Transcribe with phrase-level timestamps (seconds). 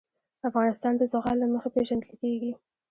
[0.49, 2.51] افغانستان د زغال له مخې پېژندل کېږي.